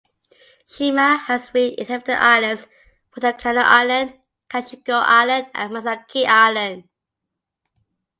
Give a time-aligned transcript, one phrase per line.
[0.65, 2.65] Shima has three inhabited islands;
[3.13, 4.17] Watakano Island,
[4.49, 6.89] Kashiko Island and Masaki Island.